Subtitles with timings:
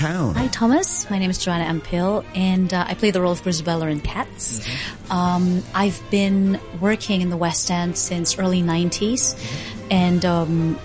[0.00, 0.34] town.
[0.34, 1.08] Hi, Thomas.
[1.10, 4.60] My name is Joanna Ampil, and uh, I play the role of Grizabella in Cats.
[4.60, 5.12] Mm-hmm.
[5.12, 9.92] Um, I've been working in the West End since early 90s, Mm-hmm.
[9.92, 10.78] and um,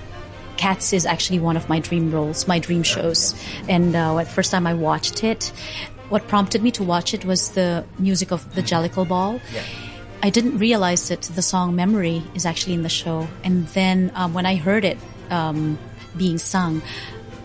[0.58, 3.34] Cats is actually one of my dream roles, my dream shows.
[3.70, 5.46] And uh, the first time I watched it,
[6.10, 9.40] what prompted me to watch it was the music of the Jellicle Ball.
[10.24, 14.34] I didn't realize that the song "Memory" is actually in the show, and then um,
[14.34, 14.98] when I heard it
[15.30, 15.78] um,
[16.18, 16.82] being sung,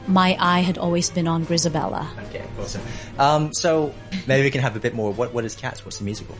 [0.06, 2.06] my eye had always been on Grizabella.
[2.28, 2.82] Okay, awesome.
[3.18, 3.94] Um, so
[4.26, 5.12] maybe we can have a bit more.
[5.12, 5.84] What what is Cats?
[5.84, 6.36] What's the musical?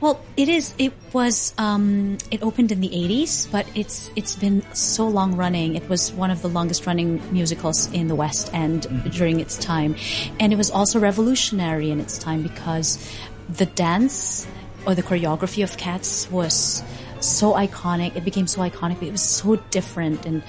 [0.00, 0.74] Well, it is.
[0.78, 1.54] It was.
[1.58, 5.76] Um, it opened in the '80s, but it's it's been so long running.
[5.76, 9.96] It was one of the longest running musicals in the West End during its time,
[10.40, 12.98] and it was also revolutionary in its time because
[13.48, 14.46] the dance
[14.86, 16.82] or the choreography of Cats was
[17.24, 18.16] so iconic.
[18.16, 19.02] It became so iconic.
[19.02, 20.42] It was so different and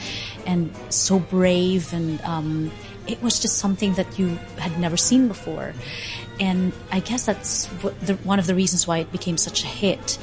[0.45, 2.71] and so brave, and um,
[3.07, 5.73] it was just something that you had never seen before.
[6.39, 9.67] And I guess that's what the, one of the reasons why it became such a
[9.67, 10.17] hit.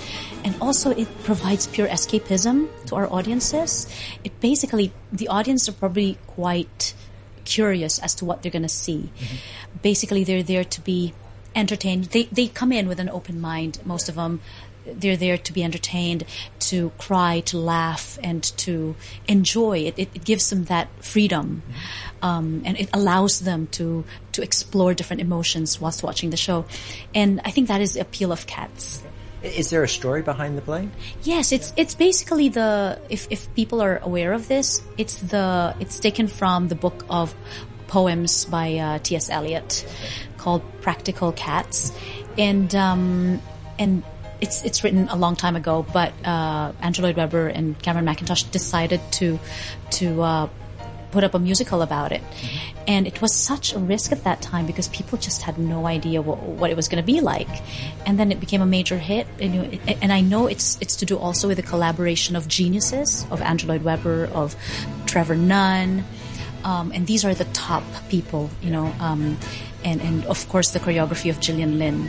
[0.45, 3.86] And also, it provides pure escapism to our audiences.
[4.25, 6.95] It basically, the audience are probably quite
[7.45, 9.11] curious as to what they're going to see.
[9.80, 11.14] Basically, they're there to be
[11.55, 12.06] entertained.
[12.06, 14.41] They, they come in with an open mind, most of them.
[14.86, 16.25] They're there to be entertained,
[16.61, 18.97] to cry, to laugh, and to
[19.28, 19.78] enjoy.
[19.78, 21.62] It, it, it gives them that freedom.
[22.20, 26.64] Um, and it allows them to, to explore different emotions whilst watching the show.
[27.14, 29.02] And I think that is the appeal of Cats.
[29.42, 30.89] Is there a story behind the play?
[31.24, 35.98] Yes, it's it's basically the if if people are aware of this, it's the it's
[35.98, 37.34] taken from the book of
[37.89, 39.28] poems by uh, T.S.
[39.28, 39.84] Eliot
[40.39, 41.92] called Practical Cats,
[42.39, 43.42] and um,
[43.78, 44.05] and
[44.43, 48.51] it's it's written a long time ago, but uh, Andrew Lloyd Webber and Cameron Mackintosh
[48.51, 49.39] decided to
[49.93, 50.48] to uh,
[51.12, 52.23] put up a musical about it.
[52.89, 56.20] And it was such a risk at that time because people just had no idea
[56.20, 57.48] what, what it was going to be like.
[58.05, 59.29] And then it became a major hit.
[59.39, 63.25] And, you and I know it's it's to do also with the collaboration of geniuses,
[63.31, 64.57] of Andrew Lloyd Webber, of
[65.07, 66.05] Trevor Nunn.
[66.64, 69.36] Um, and these are the top people, you know, um,
[69.85, 72.08] and, and of course the choreography of Gillian Lynne.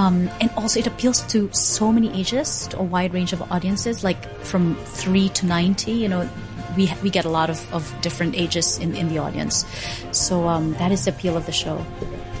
[0.00, 4.02] Um, and also it appeals to so many ages, to a wide range of audiences,
[4.02, 6.26] like from 3 to 90, you know,
[6.74, 9.66] we, we get a lot of, of different ages in, in the audience.
[10.12, 11.84] So um, that is the appeal of the show.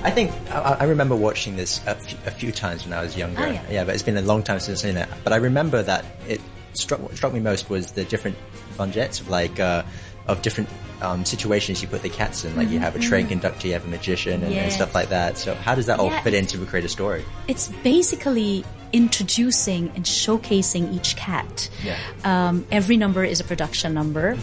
[0.02, 1.94] I think I, I remember watching this a
[2.30, 3.42] few, times when I was younger.
[3.42, 3.84] Oh, yeah.
[3.84, 5.08] but it's been a long time since I've seen it.
[5.22, 6.40] But I remember that it
[6.72, 8.36] struck what struck me most was the different
[8.78, 9.82] vignettes of like uh,
[10.28, 10.70] of different
[11.02, 12.56] um, situations you put the cats in.
[12.56, 14.70] Like you have a train conductor, you have a magician, and, and Mm-hmm.
[14.70, 15.36] Stuff like that.
[15.36, 17.24] So how does that all Yeah, fit into create a story?
[17.48, 21.68] It's basically introducing and showcasing each cat.
[21.84, 21.98] Yeah.
[22.24, 24.36] Um, every number is a production number,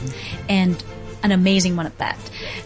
[0.50, 0.84] and
[1.24, 2.18] an amazing one at that.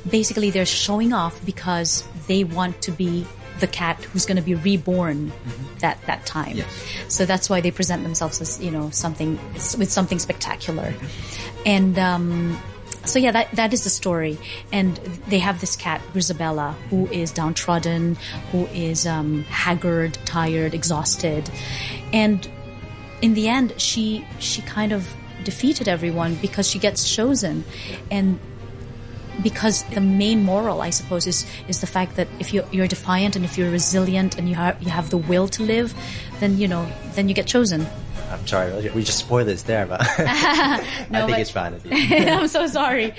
[0.10, 3.26] Basically, they're showing off because they want to be
[3.60, 5.32] the cat who's going to be reborn
[5.80, 6.58] that that time.
[6.58, 6.68] Yes.
[7.10, 10.94] So that's why they present themselves as you know something with something spectacular,
[11.66, 11.98] and.
[12.00, 12.60] Um,
[13.06, 14.38] so yeah, that that is the story,
[14.72, 14.96] and
[15.28, 18.16] they have this cat Grizabella who is downtrodden,
[18.52, 21.50] who is um, haggard, tired, exhausted,
[22.14, 22.48] and
[23.22, 25.12] in the end, she she kind of
[25.44, 27.64] defeated everyone because she gets chosen,
[28.10, 28.40] and
[29.42, 33.36] because the main moral, I suppose, is is the fact that if you're, you're defiant
[33.36, 35.94] and if you're resilient and you have you have the will to live,
[36.40, 37.88] then you know then you get chosen.
[38.32, 40.78] I'm sorry, we just spoilers there, but I
[41.26, 41.80] think it's fine.
[41.92, 43.14] I'm so sorry,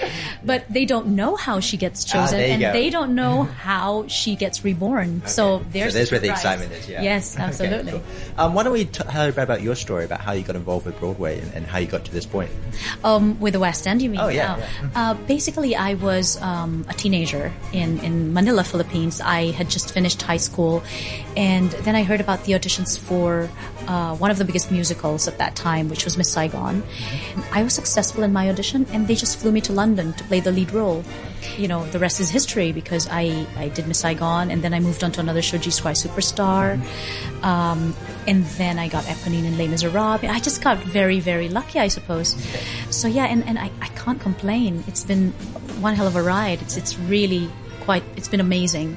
[0.44, 2.72] but they don't know how she gets chosen, Ah, and go.
[2.72, 5.22] they don't know how she gets reborn.
[5.26, 6.88] So there's so there's where the excitement is.
[6.88, 7.02] Yeah.
[7.02, 7.92] Yes, Okay, absolutely.
[7.92, 8.02] cool.
[8.38, 10.56] Um, why don't we t- hear a bit about your story about how you got
[10.56, 12.50] involved with Broadway and, and how you got to this point?
[13.04, 14.20] Um, with the West End, you mean?
[14.20, 19.20] Oh, yeah, Uh, basically, I was um, a teenager in, in Manila, Philippines.
[19.20, 20.82] I had just finished high school,
[21.36, 23.50] and then I heard about the auditions for
[23.88, 26.82] uh, one of the biggest musicals at that time, which was Miss Saigon.
[27.52, 30.40] I was successful in my audition, and they just flew me to London to play
[30.40, 31.02] the lead role.
[31.56, 34.80] You know, the rest is history because I, I did Miss Saigon, and then I
[34.80, 36.80] moved on to another show, Jesus Christ Superstar.
[37.42, 37.94] Um,
[38.26, 40.22] and then I got Eponine in Les Miserables.
[40.22, 42.36] I just got very, very lucky, I suppose.
[42.90, 44.84] So yeah, and, and I, I can't complain.
[44.86, 45.32] It's been
[45.80, 46.62] one hell of a ride.
[46.62, 47.50] It's it's really
[47.80, 48.04] quite.
[48.16, 48.96] It's been amazing.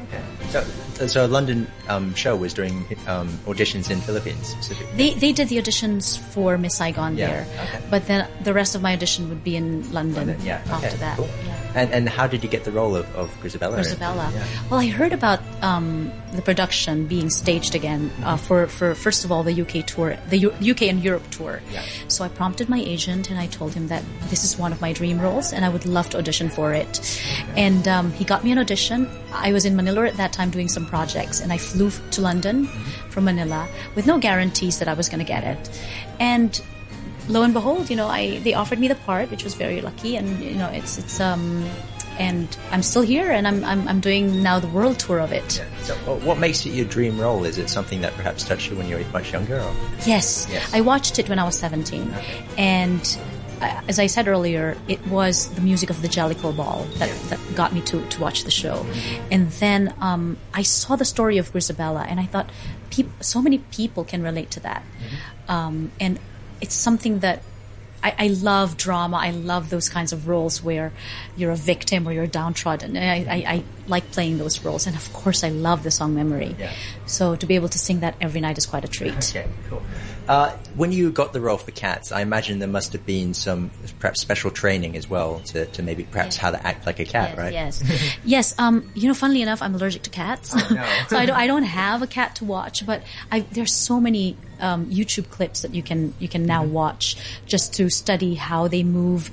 [0.50, 4.96] So, so London um, show was doing um, auditions in Philippines specifically.
[4.96, 7.82] They they did the auditions for Miss Saigon Yeah, there, okay.
[7.90, 10.62] but then the rest of my audition would be in London, London, yeah.
[10.70, 11.18] after okay, that.
[11.18, 11.30] cool.
[11.46, 11.62] Yeah.
[11.76, 13.78] And and how did you get the role of, of Grizabella?
[13.78, 14.32] Rosabella.
[14.34, 14.46] Yeah.
[14.72, 19.32] Well, I heard about um, the production being staged again uh, for, for first of
[19.32, 21.62] all the UK tour, the U- UK and Europe tour.
[21.72, 21.84] Yeah.
[22.08, 24.94] So I prompted my agent and I told him that this is one of my
[24.94, 27.22] dream roles and I would love to audition for it.
[27.58, 29.10] And um, he got me an audition.
[29.34, 31.75] I was in Manila at that time doing some projects and I flew
[32.12, 32.68] to London
[33.10, 35.82] from Manila with no guarantees that I was going to get it.
[36.20, 36.60] And
[37.28, 40.16] lo and behold, you know, I they offered me the part, which was very lucky,
[40.16, 41.66] and you know, it's it's um,
[42.18, 45.62] and I'm still here, and I'm I'm, I'm doing now the world tour of it.
[45.82, 45.94] So,
[46.26, 47.44] what- makes it your dream role?
[47.46, 49.60] Is it something that perhaps touched you when you were much younger?
[49.60, 49.74] Or?
[50.06, 50.74] Yes, Yes.
[50.74, 52.14] I watched it when I was 17,
[52.58, 57.10] and uh, as I said earlier, it was the music of the Jellicle Ball that,
[57.30, 58.86] that got me to, to watch the show.
[59.32, 62.50] And then um, I saw the story of Grizabella, and I thought,
[62.90, 64.84] peop- so many people can relate to that.
[65.48, 66.20] Um, and
[66.62, 67.44] it's something that
[68.04, 69.18] I, I love drama.
[69.18, 70.92] I love those kinds of roles where
[71.36, 72.96] you're a victim or you're downtrodden.
[72.96, 74.86] And I, I, I like playing those roles.
[74.86, 76.56] And of course, I love the song Memory.
[76.60, 76.72] Yeah.
[77.08, 79.16] So to be able to sing that every night is quite a treat.
[79.36, 79.82] Okay, cool.
[80.28, 83.70] Uh, when you got the role for Cats, I imagine there must have been some
[84.00, 86.42] perhaps special training as well to, to maybe perhaps Yeah.
[86.44, 87.54] how to act like a cat, yes, right?
[87.54, 88.56] Yes, yes.
[88.60, 90.86] Um, you know, funnily enough, I'm allergic to cats, Oh, no.
[91.10, 92.86] so I don't, I don't have a cat to watch.
[92.86, 96.74] But I, there's so many um, YouTube clips that you can you can now Mm-hmm.
[96.74, 99.30] watch just to study how they move,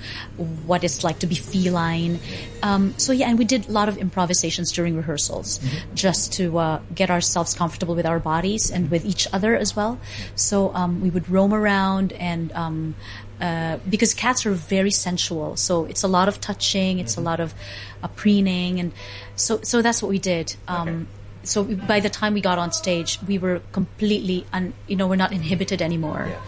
[0.66, 2.19] what it's like to be feline.
[2.62, 5.94] Um, so yeah, and we did a lot of improvisations during rehearsals, Mm-hmm.
[5.94, 9.98] just to uh, get ourselves comfortable with our bodies and with each other as well.
[10.34, 12.52] So um, we would roam around and.
[12.52, 12.94] Um,
[13.40, 17.40] uh, because cats are very sensual, so it's a lot of touching, it's a lot
[17.40, 17.52] of
[18.00, 18.92] uh, preening, and
[19.34, 20.54] so so that's what we did.
[20.69, 21.06] Um, Okay.
[21.44, 25.17] So by the time we got on stage, we were completely, un, you know, we're
[25.17, 26.27] not inhibited anymore.
[26.29, 26.41] Yeah.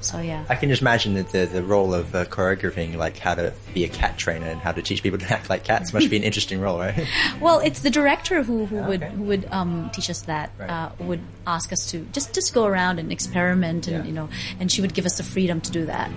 [0.00, 0.44] So yeah.
[0.48, 3.84] I can just imagine that the, the role of uh, choreographing, like how to be
[3.84, 6.24] a cat trainer and how to teach people to act like cats, must be an
[6.24, 7.06] interesting role, right?
[7.40, 9.14] Well, it's the director who, who would Okay.
[9.14, 10.50] who would um, teach us that.
[10.58, 10.68] Right.
[10.68, 14.04] Uh, would ask us to just just go around and experiment, and Yeah.
[14.04, 14.28] you know,
[14.58, 16.10] and she would give us the freedom to do that.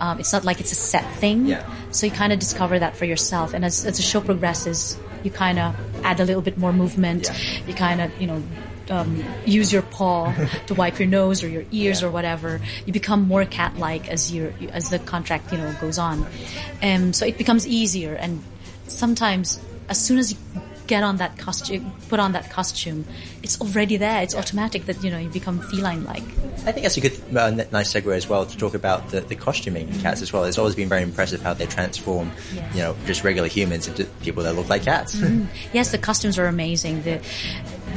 [0.00, 1.44] Um, it's not like it's a set thing.
[1.44, 1.62] Yeah.
[1.90, 5.30] So you kind of discover that for yourself, and as as the show progresses, you
[5.30, 7.26] kind of add a little bit more movement.
[7.28, 7.66] Yeah.
[7.66, 8.42] You kind of you know.
[8.88, 10.32] Um, use your paw
[10.66, 12.08] to wipe your nose or your ears Yeah.
[12.08, 12.60] or whatever.
[12.86, 16.26] You become more cat-like as your as the contract you know goes on,
[16.82, 18.14] and so it becomes easier.
[18.14, 18.42] And
[18.88, 20.38] sometimes, as soon as you
[20.90, 23.04] get on that costume, put on that costume,
[23.44, 24.20] it's already there.
[24.24, 26.24] It's automatic that you know you become feline-like.
[26.66, 29.36] I think that's a good, uh, nice segue as well to talk about the, the
[29.36, 30.44] costuming in cats as well.
[30.44, 32.74] It's always been very impressive how they transform, Yes.
[32.74, 35.14] you know, just regular humans into people that look like cats.
[35.72, 37.02] Yes, the costumes are amazing.
[37.02, 37.20] The,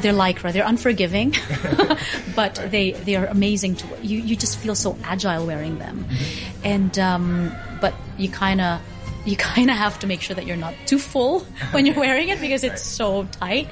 [0.01, 0.53] they're lycra.
[0.53, 1.33] They're unforgiving,
[2.35, 3.75] but they they are amazing.
[3.77, 6.05] To you you just feel so agile wearing them,
[6.63, 7.51] and um,
[7.81, 8.79] but you kind of.
[9.25, 11.41] You kind of have to make sure that you're not too full
[11.71, 13.69] when you're wearing it because it's so tight.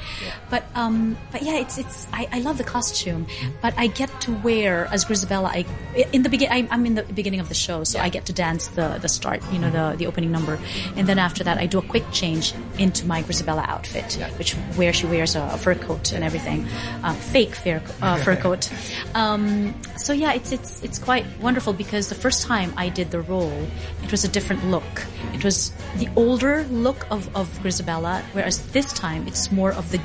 [0.50, 2.08] But um, but yeah, it's it's.
[2.14, 3.28] I, I love the costume,
[3.62, 5.48] but I get to wear as Grizabella.
[5.48, 5.66] I
[6.14, 6.68] in the begin.
[6.72, 9.42] I'm in the beginning of the show, so I get to dance the the start.
[9.52, 10.60] You know the the opening number,
[10.96, 14.94] and then after that, I do a quick change into my Grizabella outfit, which where
[14.94, 16.66] she wears a, fur coat and everything,
[17.04, 18.72] uh, fake fur uh, fur coat.
[19.16, 23.22] Um, so yeah, it's it's it's quite wonderful because the first time I did the
[23.22, 23.68] role,
[24.04, 25.06] it was a different look.
[25.34, 30.00] It was the older look of of Grizabella, whereas this time it's more of the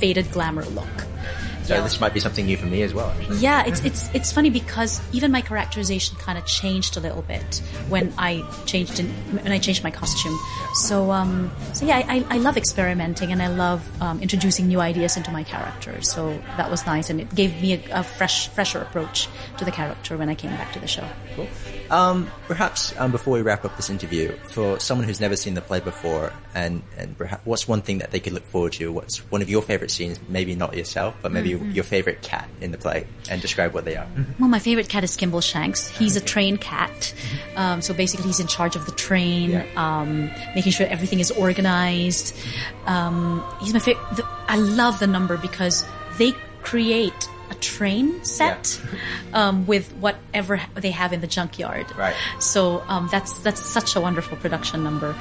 [0.00, 1.06] faded glamour look.
[1.64, 1.80] So Yeah.
[1.80, 3.08] this might be something new for me as well.
[3.18, 3.38] Actually.
[3.38, 7.62] Yeah, it's it's it's funny because even my characterization kind of changed a little bit
[7.88, 9.06] when I changed in,
[9.42, 10.38] when I changed my costume.
[10.74, 15.16] So um, so yeah, I, I love experimenting and I love um, introducing new ideas
[15.16, 16.02] into my character.
[16.02, 19.26] So that was nice and it gave me a, a fresh fresher approach
[19.56, 21.08] to the character when I came back to the show.
[21.34, 21.48] Cool.
[21.90, 25.60] Um, perhaps um, before we wrap up this interview, for someone who's never seen the
[25.60, 28.90] play before, and and perhaps what's one thing that they could look forward to?
[28.92, 30.18] What's one of your favorite scenes?
[30.28, 33.96] Maybe not yourself, but maybe your favorite cat in the play, and describe what they
[33.96, 34.06] are.
[34.38, 35.90] Well, my favorite cat is Skimbleshanks.
[35.90, 37.14] He's a train cat.
[37.56, 39.64] Um, so basically, he's in charge of the train, Yeah.
[39.76, 42.34] um, making sure everything is organized.
[42.86, 44.04] Um, he's my favorite.
[44.48, 45.84] I love the number because
[46.18, 48.80] they create a train set
[49.32, 51.86] um, with whatever they have in the junkyard.
[51.96, 52.14] Right.
[52.38, 55.14] So um, that's that's such a wonderful production number.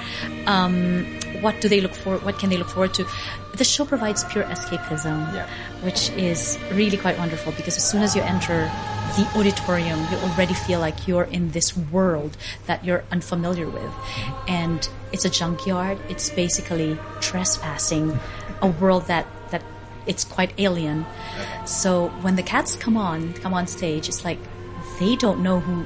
[0.45, 1.05] Um,
[1.41, 2.17] what do they look for?
[2.19, 3.05] What can they look forward to?
[3.57, 5.47] The show provides pure escapism, Yeah.
[5.83, 8.71] which is really quite wonderful because as soon as you enter
[9.15, 13.91] the auditorium, you already feel like you're in this world that you're unfamiliar with,
[14.47, 15.99] and it's a junkyard.
[16.09, 18.17] It's basically trespassing
[18.61, 19.27] a world that
[20.05, 21.05] it's quite alien.
[21.65, 24.39] So when the cats come on, come on stage, it's like
[24.99, 25.83] they don't know who,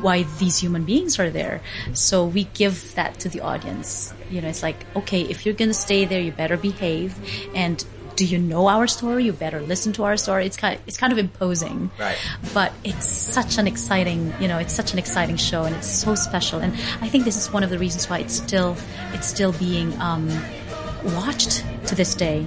[0.00, 1.62] why these human beings are there.
[1.94, 4.12] So we give that to the audience.
[4.30, 7.16] You know, it's like, okay, if you're gonna stay there, you better behave.
[7.54, 7.84] And
[8.16, 9.24] do you know our story?
[9.24, 10.44] You better listen to our story.
[10.44, 11.90] It's kind of, it's kind of imposing.
[11.98, 12.18] Right.
[12.52, 16.14] But it's such an exciting, you know, it's such an exciting show and it's so
[16.14, 16.60] special.
[16.60, 18.76] And I think this is one of the reasons why it's still,
[19.14, 20.28] it's still being, um,
[21.16, 22.46] watched to this day.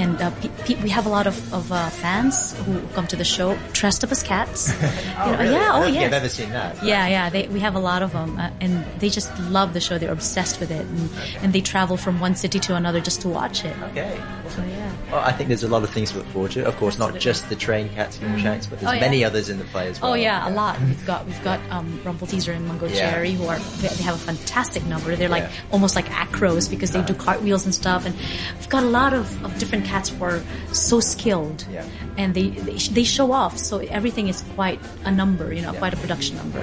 [0.00, 3.16] And uh, pe- pe- we have a lot of, of uh, fans who come to
[3.16, 4.72] the show dressed up as cats.
[5.20, 5.52] Oh, You know, really?
[5.54, 6.00] Yeah, oh yeah.
[6.06, 6.82] I've ever seen that.
[6.82, 7.28] Yeah, yeah.
[7.28, 9.98] They, we have a lot of them, uh, and they just love the show.
[9.98, 11.10] They're obsessed with it, and,
[11.42, 13.76] and they travel from one city to another just to watch it.
[13.90, 14.18] Okay.
[14.48, 14.90] So yeah.
[15.12, 16.64] Well, I think there's a lot of things to look forward to.
[16.66, 19.00] Of course, not just the train cats and the Shanks, but there's Oh, yeah.
[19.00, 20.12] many others in the play as well.
[20.12, 20.80] Oh yeah, a lot.
[20.80, 23.10] We've got we've got um, Rumpleteazer and Mungo Yeah.
[23.10, 25.14] Cherry who are they, they have a fantastic number.
[25.16, 28.06] They're like almost like acros because they do cartwheels and stuff.
[28.06, 28.14] And
[28.58, 30.42] we've got a lot of, of different cats were
[30.72, 31.84] so skilled, Yeah.
[32.16, 33.58] and they, they they show off.
[33.58, 36.62] So everything is quite a number, you know, quite a production number.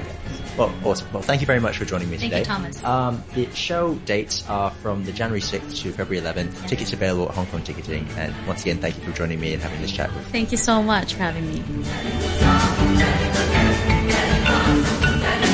[0.57, 1.07] Well, awesome.
[1.13, 2.39] Well, thank you very much for joining me Thank today.
[2.39, 2.83] you, Thomas.
[2.83, 6.67] Um, the show dates are from the January 6th to February 11th.
[6.67, 8.07] Tickets available at Hong Kong Ticketing.
[8.17, 10.31] And once again, thank you for joining me and having this chat with me.
[10.31, 11.61] Thank you so much for having me.